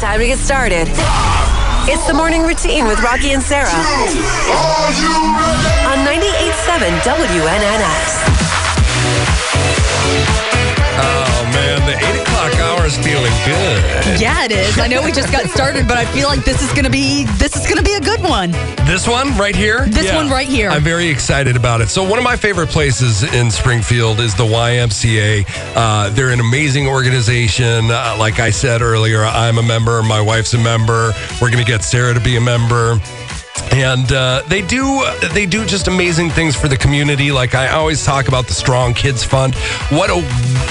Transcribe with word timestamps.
Time 0.00 0.20
to 0.20 0.26
get 0.26 0.38
started. 0.38 0.86
It's 1.90 2.06
the 2.06 2.14
morning 2.14 2.42
routine 2.42 2.86
with 2.86 2.98
Rocki 2.98 3.34
and 3.34 3.42
Sarah 3.42 3.66
on 5.88 6.06
98.7 6.06 7.00
WNNS. 7.00 8.27
Good. 13.46 14.20
Yeah, 14.20 14.44
it 14.44 14.52
is. 14.52 14.78
I 14.78 14.86
know 14.88 15.02
we 15.02 15.12
just 15.12 15.32
got 15.32 15.46
started, 15.50 15.86
but 15.86 15.96
I 15.96 16.04
feel 16.06 16.28
like 16.28 16.44
this 16.44 16.62
is 16.62 16.72
gonna 16.72 16.90
be 16.90 17.24
this 17.38 17.56
is 17.56 17.66
gonna 17.66 17.82
be 17.82 17.94
a 17.94 18.00
good 18.00 18.20
one. 18.22 18.52
This 18.86 19.06
one 19.06 19.36
right 19.36 19.54
here? 19.54 19.86
This 19.86 20.12
one 20.12 20.28
right 20.28 20.48
here. 20.48 20.70
I'm 20.70 20.82
very 20.82 21.08
excited 21.08 21.56
about 21.56 21.80
it. 21.80 21.88
So, 21.88 22.02
one 22.02 22.18
of 22.18 22.24
my 22.24 22.36
favorite 22.36 22.68
places 22.68 23.22
in 23.34 23.50
Springfield 23.50 24.20
is 24.20 24.34
the 24.34 24.44
YMCA. 24.44 25.44
Uh, 25.76 26.10
they're 26.10 26.30
an 26.30 26.40
amazing 26.40 26.86
organization. 26.86 27.90
Uh, 27.90 28.16
like 28.18 28.40
I 28.40 28.50
said 28.50 28.82
earlier, 28.82 29.24
I'm 29.24 29.58
a 29.58 29.62
member, 29.62 30.02
my 30.02 30.20
wife's 30.20 30.54
a 30.54 30.58
member. 30.58 31.12
We're 31.40 31.50
going 31.50 31.64
to 31.64 31.70
get 31.70 31.82
Sarah 31.84 32.14
to 32.14 32.20
be 32.20 32.36
a 32.36 32.40
member. 32.40 33.00
And 33.72 34.10
uh, 34.12 34.42
they 34.48 34.62
do 34.62 35.04
they 35.34 35.46
do 35.46 35.64
just 35.64 35.88
amazing 35.88 36.30
things 36.30 36.56
for 36.56 36.68
the 36.68 36.76
community. 36.76 37.30
Like 37.30 37.54
I 37.54 37.68
always 37.68 38.04
talk 38.04 38.28
about 38.28 38.46
the 38.46 38.54
Strong 38.54 38.94
Kids 38.94 39.22
Fund. 39.24 39.54
What 39.90 40.10
a 40.10 40.20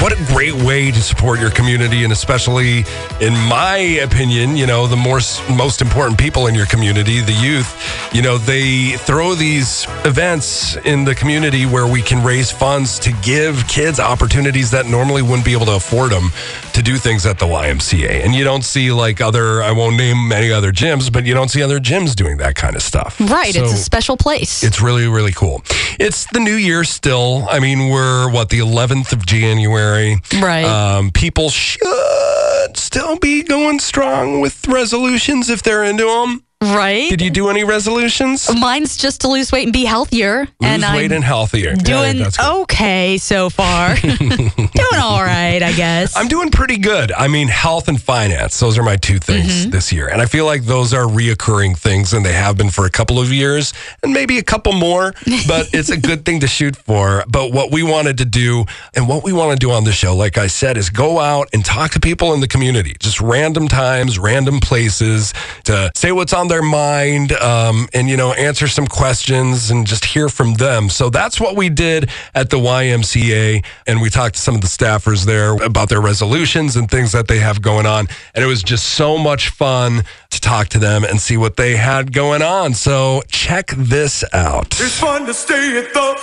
what 0.01 0.11
a 0.11 0.23
great 0.25 0.53
way 0.53 0.91
to 0.91 1.01
support 1.01 1.39
your 1.39 1.51
community, 1.51 2.03
and 2.03 2.11
especially 2.11 2.85
in 3.21 3.33
my 3.47 3.77
opinion, 4.03 4.57
you 4.57 4.65
know, 4.65 4.87
the 4.87 4.95
more 4.95 5.19
most 5.55 5.81
important 5.81 6.19
people 6.19 6.47
in 6.47 6.55
your 6.55 6.65
community, 6.65 7.21
the 7.21 7.33
youth. 7.33 8.13
You 8.13 8.21
know, 8.21 8.37
they 8.37 8.91
throw 8.97 9.35
these 9.35 9.85
events 10.05 10.75
in 10.77 11.05
the 11.05 11.15
community 11.15 11.65
where 11.65 11.87
we 11.87 12.01
can 12.01 12.23
raise 12.23 12.51
funds 12.51 12.99
to 12.99 13.11
give 13.21 13.67
kids 13.67 13.99
opportunities 13.99 14.71
that 14.71 14.85
normally 14.85 15.21
wouldn't 15.21 15.45
be 15.45 15.53
able 15.53 15.65
to 15.67 15.75
afford 15.75 16.11
them 16.11 16.31
to 16.73 16.81
do 16.81 16.97
things 16.97 17.25
at 17.25 17.39
the 17.39 17.45
YMCA. 17.45 18.23
And 18.23 18.35
you 18.35 18.43
don't 18.43 18.63
see 18.63 18.91
like 18.91 19.21
other 19.21 19.63
I 19.63 19.71
won't 19.71 19.97
name 19.97 20.27
many 20.27 20.51
other 20.51 20.71
gyms, 20.71 21.11
but 21.11 21.25
you 21.25 21.33
don't 21.33 21.49
see 21.49 21.63
other 21.63 21.79
gyms 21.79 22.15
doing 22.15 22.37
that 22.37 22.55
kind 22.55 22.75
of 22.75 22.81
stuff. 22.81 22.96
Right, 23.19 23.55
it's 23.55 23.73
a 23.73 23.77
special 23.77 24.17
place. 24.17 24.63
it's 24.63 24.81
really, 24.81 25.07
really 25.07 25.31
cool. 25.31 25.63
It's 25.99 26.25
the 26.31 26.39
new 26.39 26.55
year 26.55 26.83
still. 26.83 27.45
I 27.49 27.59
mean, 27.59 27.89
we're 27.89 28.29
what, 28.31 28.49
the 28.49 28.59
11th 28.59 29.13
of 29.13 29.25
January. 29.25 30.17
Right. 30.39 30.65
Um, 30.65 31.11
people 31.11 31.49
should 31.49 32.75
still 32.75 33.17
be 33.17 33.43
going 33.43 33.79
strong 33.79 34.41
with 34.41 34.67
resolutions 34.67 35.49
if 35.49 35.63
they're 35.63 35.83
into 35.83 36.05
them. 36.05 36.43
Right. 36.61 37.09
Did 37.09 37.21
you 37.21 37.29
do 37.29 37.49
any 37.49 37.63
resolutions? 37.63 38.49
Mine's 38.53 38.97
just 38.97 39.21
to 39.21 39.27
lose 39.27 39.51
weight 39.51 39.63
and 39.65 39.73
be 39.73 39.85
healthier. 39.85 40.39
Lose 40.39 40.49
and 40.61 40.81
weight 40.95 41.11
I'm 41.11 41.17
and 41.17 41.23
healthier. 41.23 41.75
Doing 41.75 42.17
good. 42.17 42.33
okay 42.39 43.17
so 43.17 43.49
far. 43.49 43.95
doing 44.01 44.99
all 45.01 45.23
right, 45.23 45.61
I 45.61 45.71
guess. 45.73 46.15
I'm 46.17 46.27
doing 46.27 46.49
pretty 46.49 46.77
good. 46.77 47.11
I 47.11 47.27
mean, 47.27 47.47
health 47.47 47.87
and 47.87 48.01
finance, 48.01 48.59
those 48.59 48.77
are 48.77 48.83
my 48.83 48.95
two 48.95 49.19
things 49.19 49.37
Mm-hmm. 49.47 49.69
this 49.69 49.93
year. 49.93 50.07
And 50.07 50.21
I 50.21 50.25
feel 50.25 50.45
like 50.45 50.63
those 50.63 50.93
are 50.93 51.05
reoccurring 51.05 51.77
things, 51.77 52.13
and 52.13 52.25
they 52.25 52.33
have 52.33 52.57
been 52.57 52.69
for 52.69 52.85
a 52.85 52.89
couple 52.89 53.19
of 53.19 53.31
years 53.31 53.73
and 54.03 54.13
maybe 54.13 54.39
a 54.39 54.43
couple 54.43 54.73
more, 54.73 55.13
but 55.47 55.69
it's 55.73 55.89
a 55.89 55.97
good 55.97 56.25
thing 56.25 56.39
to 56.41 56.47
shoot 56.47 56.75
for. 56.75 57.23
But 57.27 57.51
what 57.51 57.71
we 57.71 57.83
wanted 57.83 58.17
to 58.17 58.25
do 58.25 58.65
and 58.95 59.07
what 59.07 59.23
we 59.23 59.31
want 59.31 59.51
to 59.59 59.63
do 59.65 59.71
on 59.71 59.83
the 59.83 59.91
show, 59.91 60.15
like 60.15 60.37
I 60.37 60.47
said, 60.47 60.75
is 60.77 60.89
go 60.89 61.19
out 61.19 61.47
and 61.53 61.63
talk 61.63 61.91
to 61.91 61.99
people 61.99 62.33
in 62.33 62.39
the 62.41 62.47
community, 62.47 62.95
just 62.99 63.21
random 63.21 63.67
times, 63.67 64.17
random 64.19 64.59
places 64.59 65.33
to 65.65 65.91
say 65.95 66.11
what's 66.11 66.33
on 66.33 66.46
their 66.47 66.61
mind 66.61 67.31
um, 67.33 67.87
and, 67.93 68.09
you 68.09 68.17
know, 68.17 68.33
answer 68.33 68.67
some 68.67 68.87
questions 68.87 69.71
and 69.71 69.85
just 69.85 70.05
hear 70.05 70.29
from 70.29 70.55
them. 70.55 70.89
So 70.89 71.09
that's 71.09 71.39
what 71.39 71.55
we 71.55 71.69
did 71.69 72.09
at 72.33 72.49
the 72.49 72.57
YMCA. 72.57 73.65
And 73.85 74.01
we 74.01 74.09
talked 74.09 74.35
to 74.35 74.41
some 74.41 74.55
of 74.55 74.61
the 74.61 74.67
staffers 74.67 75.25
there 75.25 75.53
about 75.63 75.89
their 75.89 76.01
resolutions 76.01 76.75
and 76.75 76.89
things 76.89 77.11
that 77.11 77.27
they 77.27 77.39
have 77.39 77.61
going 77.61 77.85
on. 77.85 78.07
And 78.33 78.43
it 78.43 78.47
was 78.47 78.63
just 78.63 78.89
so 78.89 79.17
much 79.17 79.49
fun 79.49 80.03
to 80.29 80.41
talk 80.41 80.67
to 80.69 80.79
them 80.79 81.03
and 81.03 81.19
see 81.19 81.37
what 81.37 81.55
they 81.55 81.75
had 81.75 82.13
going 82.13 82.41
on. 82.41 82.73
So 82.73 83.21
check 83.29 83.71
this 83.75 84.23
out. 84.33 84.79
It's 84.79 84.99
fun 84.99 85.25
to 85.25 85.33
stay 85.33 85.79
at 85.79 85.93
the 85.93 86.15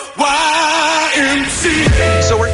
YMCA. 1.14 2.22
So 2.22 2.38
we're 2.38 2.46
here 2.46 2.53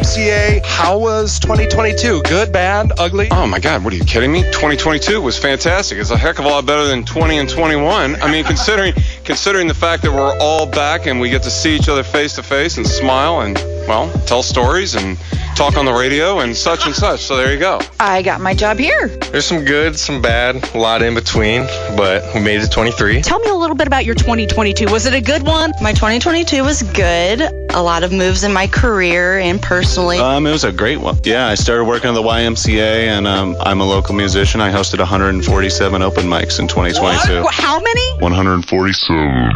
YMCA. 0.00 0.64
How 0.64 0.98
was 0.98 1.38
2022? 1.40 2.22
Good, 2.22 2.52
bad, 2.52 2.90
ugly? 2.98 3.28
Oh 3.30 3.46
my 3.46 3.58
God, 3.58 3.84
what 3.84 3.92
are 3.92 3.96
you 3.96 4.04
kidding 4.04 4.32
me? 4.32 4.42
2022 4.44 5.20
was 5.20 5.38
fantastic. 5.38 5.98
It's 5.98 6.10
a 6.10 6.16
heck 6.16 6.38
of 6.38 6.46
a 6.46 6.48
lot 6.48 6.64
better 6.64 6.86
than 6.86 7.04
20 7.04 7.36
and 7.36 7.48
21. 7.48 8.16
I 8.22 8.32
mean, 8.32 8.42
considering 8.44 8.94
considering 9.24 9.68
the 9.68 9.74
fact 9.74 10.02
that 10.04 10.10
we're 10.10 10.38
all 10.38 10.64
back 10.64 11.06
and 11.06 11.20
we 11.20 11.28
get 11.28 11.42
to 11.42 11.50
see 11.50 11.76
each 11.76 11.90
other 11.90 12.02
face 12.02 12.34
to 12.36 12.42
face 12.42 12.78
and 12.78 12.86
smile 12.86 13.42
and 13.42 13.58
well, 13.86 14.10
tell 14.26 14.42
stories 14.42 14.94
and 14.94 15.18
talk 15.60 15.76
on 15.76 15.84
the 15.84 15.92
radio 15.92 16.38
and 16.38 16.56
such 16.56 16.86
and 16.86 16.94
such. 16.94 17.20
So 17.20 17.36
there 17.36 17.52
you 17.52 17.58
go. 17.58 17.80
I 18.00 18.22
got 18.22 18.40
my 18.40 18.54
job 18.54 18.78
here. 18.78 19.08
There's 19.08 19.44
some 19.44 19.62
good, 19.62 19.98
some 19.98 20.22
bad, 20.22 20.56
a 20.74 20.78
lot 20.78 21.02
in 21.02 21.14
between, 21.14 21.66
but 21.98 22.24
we 22.34 22.40
made 22.40 22.62
it 22.62 22.64
to 22.64 22.70
23. 22.70 23.20
Tell 23.20 23.38
me 23.40 23.50
a 23.50 23.54
little 23.54 23.76
bit 23.76 23.86
about 23.86 24.06
your 24.06 24.14
2022. 24.14 24.86
Was 24.86 25.04
it 25.04 25.12
a 25.12 25.20
good 25.20 25.42
one? 25.42 25.72
My 25.82 25.92
2022 25.92 26.64
was 26.64 26.82
good. 26.94 27.42
A 27.72 27.82
lot 27.82 28.04
of 28.04 28.10
moves 28.10 28.42
in 28.42 28.54
my 28.54 28.68
career 28.68 29.38
and 29.38 29.60
personally. 29.60 30.18
Um, 30.18 30.46
it 30.46 30.50
was 30.50 30.64
a 30.64 30.72
great 30.72 30.96
one. 30.96 31.18
Yeah, 31.24 31.48
I 31.48 31.56
started 31.56 31.84
working 31.84 32.08
at 32.08 32.14
the 32.14 32.22
YMCA, 32.22 33.08
and 33.08 33.26
um, 33.26 33.54
I'm 33.60 33.82
a 33.82 33.84
local 33.84 34.14
musician. 34.14 34.62
I 34.62 34.72
hosted 34.72 34.98
147 35.00 36.00
open 36.00 36.24
mics 36.24 36.58
in 36.58 36.68
2022. 36.68 37.42
What? 37.42 37.52
How 37.52 37.78
many? 37.78 38.22
147. 38.22 39.52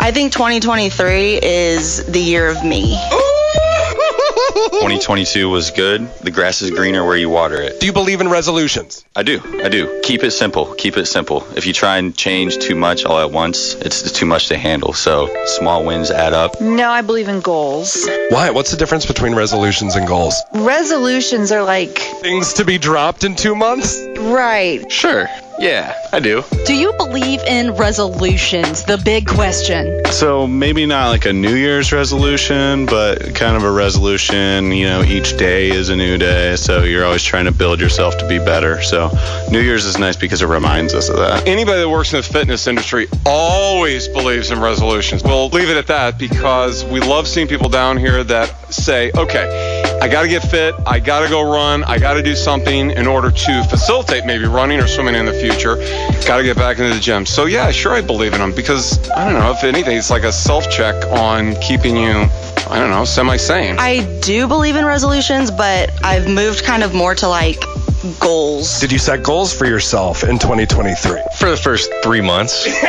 I 0.00 0.10
think 0.10 0.32
2023 0.32 1.38
is 1.44 2.04
the 2.06 2.18
year 2.18 2.48
of 2.48 2.64
me. 2.64 2.98
2022 4.54 5.48
was 5.50 5.70
good. 5.72 6.08
The 6.22 6.30
grass 6.30 6.62
is 6.62 6.70
greener 6.70 7.04
where 7.04 7.16
you 7.16 7.28
water 7.28 7.60
it. 7.60 7.80
Do 7.80 7.86
you 7.86 7.92
believe 7.92 8.20
in 8.20 8.28
resolutions? 8.28 9.04
I 9.16 9.22
do. 9.22 9.40
I 9.64 9.68
do. 9.68 10.00
Keep 10.04 10.22
it 10.22 10.30
simple. 10.30 10.74
Keep 10.74 10.96
it 10.96 11.06
simple. 11.06 11.44
If 11.56 11.66
you 11.66 11.72
try 11.72 11.96
and 11.98 12.16
change 12.16 12.58
too 12.58 12.74
much 12.74 13.04
all 13.04 13.18
at 13.18 13.30
once, 13.32 13.74
it's 13.74 14.10
too 14.12 14.26
much 14.26 14.48
to 14.48 14.56
handle. 14.56 14.92
So 14.92 15.28
small 15.46 15.84
wins 15.84 16.10
add 16.10 16.32
up. 16.32 16.60
No, 16.60 16.90
I 16.90 17.02
believe 17.02 17.28
in 17.28 17.40
goals. 17.40 18.08
Why? 18.30 18.50
What's 18.50 18.70
the 18.70 18.76
difference 18.76 19.06
between 19.06 19.34
resolutions 19.34 19.96
and 19.96 20.06
goals? 20.06 20.40
Resolutions 20.54 21.50
are 21.50 21.62
like, 21.64 21.98
Things 22.22 22.52
to 22.54 22.64
be 22.64 22.78
dropped 22.78 23.24
in 23.24 23.34
two 23.34 23.54
months? 23.54 24.00
right. 24.18 24.90
Sure. 24.90 25.28
Yeah, 25.58 25.94
I 26.12 26.20
do. 26.20 26.42
Do 26.66 26.74
you 26.74 26.92
believe 26.94 27.40
in 27.42 27.72
resolutions? 27.76 28.84
The 28.84 28.98
big 28.98 29.26
question. 29.26 30.04
So 30.06 30.46
maybe 30.46 30.84
not 30.84 31.10
like 31.10 31.26
a 31.26 31.32
New 31.32 31.54
Year's 31.54 31.92
resolution, 31.92 32.86
but 32.86 33.34
kind 33.34 33.56
of 33.56 33.62
a 33.62 33.70
resolution. 33.70 34.72
You 34.72 34.86
know, 34.86 35.02
each 35.02 35.36
day 35.36 35.70
is 35.70 35.90
a 35.90 35.96
new 35.96 36.18
day, 36.18 36.56
so 36.56 36.82
you're 36.82 37.04
always 37.04 37.22
trying 37.22 37.44
to 37.44 37.52
build 37.52 37.80
yourself 37.80 38.18
to 38.18 38.28
be 38.28 38.38
better. 38.38 38.82
So 38.82 39.10
New 39.50 39.60
Year's 39.60 39.84
is 39.84 39.98
nice 39.98 40.16
because 40.16 40.42
it 40.42 40.46
reminds 40.46 40.92
us 40.92 41.08
of 41.08 41.16
that. 41.18 41.46
Anybody 41.46 41.80
that 41.80 41.88
works 41.88 42.12
in 42.12 42.18
the 42.18 42.22
fitness 42.22 42.66
industry 42.66 43.06
always 43.24 44.08
believes 44.08 44.50
in 44.50 44.60
resolutions. 44.60 45.22
We'll 45.22 45.48
leave 45.48 45.70
it 45.70 45.76
at 45.76 45.86
that 45.86 46.18
because 46.18 46.84
we 46.84 47.00
love 47.00 47.28
seeing 47.28 47.46
people 47.46 47.68
down 47.68 47.96
here 47.96 48.24
that 48.24 48.63
say, 48.74 49.10
okay, 49.16 49.82
I 50.00 50.08
got 50.08 50.22
to 50.22 50.28
get 50.28 50.42
fit. 50.42 50.74
I 50.86 50.98
got 50.98 51.20
to 51.20 51.28
go 51.28 51.42
run. 51.42 51.84
I 51.84 51.98
got 51.98 52.14
to 52.14 52.22
do 52.22 52.34
something 52.34 52.90
in 52.90 53.06
order 53.06 53.30
to 53.30 53.64
facilitate 53.64 54.26
maybe 54.26 54.44
running 54.44 54.80
or 54.80 54.86
swimming 54.86 55.14
in 55.14 55.24
the 55.24 55.32
future. 55.32 55.76
Got 56.26 56.38
to 56.38 56.42
get 56.42 56.56
back 56.56 56.78
into 56.78 56.94
the 56.94 57.00
gym. 57.00 57.24
So, 57.24 57.46
yeah, 57.46 57.70
sure, 57.70 57.92
I 57.92 58.00
believe 58.00 58.32
in 58.34 58.40
them 58.40 58.52
because 58.54 59.08
I 59.10 59.24
don't 59.24 59.34
know, 59.34 59.50
if 59.50 59.64
anything, 59.64 59.96
it's 59.96 60.10
like 60.10 60.24
a 60.24 60.32
self 60.32 60.70
check 60.70 60.94
on 61.06 61.54
keeping 61.56 61.96
you, 61.96 62.26
I 62.68 62.78
don't 62.78 62.90
know, 62.90 63.04
semi 63.04 63.36
sane. 63.36 63.76
I 63.78 64.04
do 64.20 64.46
believe 64.46 64.76
in 64.76 64.84
resolutions, 64.84 65.50
but 65.50 65.90
I've 66.04 66.28
moved 66.28 66.64
kind 66.64 66.82
of 66.82 66.94
more 66.94 67.14
to 67.14 67.28
like 67.28 67.62
goals. 68.20 68.80
Did 68.80 68.92
you 68.92 68.98
set 68.98 69.22
goals 69.22 69.56
for 69.56 69.66
yourself 69.66 70.24
in 70.24 70.38
2023? 70.38 71.22
For 71.38 71.50
the 71.50 71.56
first 71.56 71.90
three 72.02 72.20
months. 72.20 72.66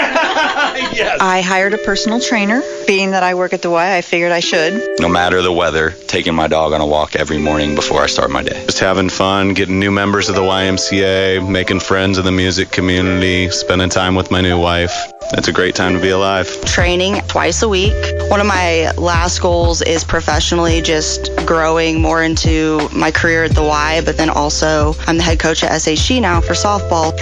I 1.02 1.42
hired 1.42 1.74
a 1.74 1.78
personal 1.78 2.20
trainer. 2.20 2.62
Being 2.88 3.12
that 3.12 3.24
I 3.24 3.34
work 3.36 3.54
at 3.54 3.62
the 3.62 3.70
Y, 3.70 3.98
I 3.98 4.02
figured 4.02 4.32
I 4.32 4.40
should. 4.40 4.82
No 5.00 5.10
matter 5.10 5.42
the 5.42 5.52
weather, 5.52 5.92
taking 6.08 6.36
my 6.36 6.48
dog 6.48 6.74
on 6.74 6.82
a 6.82 6.86
walk 6.86 7.16
every 7.16 7.38
morning 7.38 7.76
before 7.76 8.02
I 8.02 8.06
start 8.08 8.30
my 8.32 8.44
day. 8.44 8.66
Just 8.66 8.80
having 8.80 9.10
fun, 9.10 9.54
getting 9.54 9.80
new 9.80 9.92
members 9.92 10.30
of 10.30 10.36
the 10.36 10.42
YMCA, 10.42 11.48
making 11.50 11.80
friends 11.80 12.18
in 12.18 12.26
the 12.26 12.32
music 12.32 12.72
community, 12.72 13.50
spending 13.50 13.90
time 13.90 14.16
with 14.16 14.32
my 14.32 14.42
new 14.42 14.60
wife. 14.60 14.94
It's 15.34 15.48
a 15.48 15.52
great 15.52 15.74
time 15.74 15.94
to 15.94 16.00
be 16.00 16.10
alive. 16.10 16.48
Training 16.66 17.22
twice 17.28 17.64
a 17.64 17.68
week. 17.68 17.96
One 18.30 18.40
of 18.40 18.46
my 18.46 18.92
last 18.92 19.42
goals 19.42 19.82
is 19.82 20.04
professionally 20.04 20.82
just 20.82 21.32
growing 21.46 22.00
more 22.00 22.22
into 22.24 22.88
my 22.94 23.10
career 23.10 23.46
at 23.46 23.56
the 23.56 23.64
Y, 23.64 24.02
but 24.06 24.18
then 24.18 24.30
also 24.30 24.94
I'm 25.08 25.18
the 25.18 25.24
head 25.24 25.40
coach 25.40 25.64
at 25.64 25.72
SHG 25.72 26.22
now 26.22 26.42
for 26.42 26.54
softball. 26.54 27.15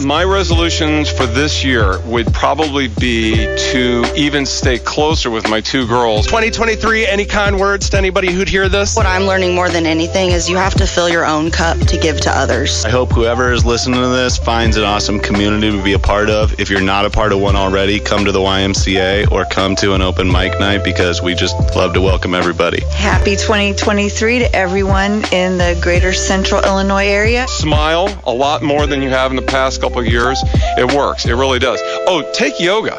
Go 0.00 0.06
Cyclones! 0.06 0.06
My 0.06 0.24
resolutions 0.24 1.10
for 1.10 1.26
this 1.26 1.64
year 1.64 2.00
would 2.02 2.32
probably 2.32 2.88
be 2.88 3.34
to 3.72 4.04
even 4.16 4.46
stay 4.46 4.78
closer 4.78 5.30
with 5.30 5.48
my 5.48 5.60
two 5.60 5.86
girls. 5.86 6.26
2023, 6.26 7.06
any 7.06 7.24
kind 7.24 7.58
words 7.58 7.90
to 7.90 7.98
anybody 7.98 8.32
who'd 8.32 8.48
hear 8.48 8.68
this? 8.68 8.96
What 8.96 9.06
I'm 9.06 9.24
learning 9.24 9.54
more 9.54 9.68
than 9.68 9.86
anything 9.86 10.30
is 10.30 10.48
you 10.48 10.56
have 10.56 10.74
to 10.74 10.86
fill 10.86 11.08
your 11.08 11.26
own 11.26 11.50
cup 11.50 11.78
to 11.78 11.98
give 11.98 12.20
to 12.22 12.30
others. 12.30 12.84
I 12.84 12.90
hope 12.90 13.12
whoever 13.12 13.52
is 13.52 13.64
listening 13.64 14.00
to 14.00 14.08
this 14.08 14.38
finds 14.38 14.76
an 14.76 14.84
awesome 14.84 15.20
community 15.20 15.70
to 15.70 15.82
be 15.82 15.94
a 15.94 15.98
part 15.98 16.30
of. 16.30 16.58
If 16.58 16.70
you're 16.70 16.80
not 16.80 17.06
a 17.06 17.10
part 17.10 17.32
of 17.32 17.40
one 17.40 17.56
already, 17.56 18.00
come 18.00 18.24
to 18.24 18.32
the 18.32 18.40
YMCA 18.40 19.30
or 19.30 19.44
come 19.46 19.76
to 19.76 19.94
an 19.94 20.02
open 20.02 20.30
mic 20.30 20.58
night 20.60 20.84
because 20.84 21.22
we 21.22 21.34
just 21.34 21.56
love 21.76 21.94
to 21.94 22.00
welcome 22.00 22.34
everybody. 22.34 22.82
Happy 22.90 23.36
2023 23.36 24.40
to 24.40 24.56
everyone 24.56 25.24
in 25.32 25.58
the 25.58 25.78
greater 25.82 26.12
central 26.12 26.62
Illinois 26.64 27.06
area. 27.06 27.46
Smile 27.48 28.08
a 28.26 28.32
lot 28.32 28.62
more 28.62 28.86
than 28.86 29.02
you 29.02 29.08
have 29.08 29.30
in 29.30 29.36
the 29.36 29.42
past 29.42 29.80
couple 29.80 29.89
of 29.96 30.06
years. 30.06 30.38
It 30.78 30.94
works. 30.94 31.26
It 31.26 31.34
really 31.34 31.58
does. 31.58 31.80
Oh, 32.06 32.30
take 32.34 32.60
yoga. 32.60 32.98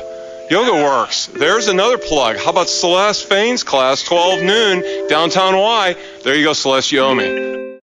Yoga 0.49 0.73
works. 0.73 1.27
There's 1.27 1.67
another 1.67 1.97
plug. 1.97 2.37
How 2.37 2.49
about 2.49 2.67
Celeste 2.67 3.29
Fain's 3.29 3.63
class, 3.63 4.03
12 4.03 4.43
noon, 4.43 5.07
downtown 5.07 5.55
Y? 5.55 5.95
There 6.23 6.35
you 6.35 6.43
go, 6.43 6.53
Celeste. 6.53 6.91
You 6.91 6.99
owe 7.01 7.15
me. 7.15 7.60